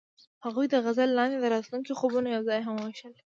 [0.45, 3.13] هغوی د غزل لاندې د راتلونکي خوبونه یوځای هم وویشل.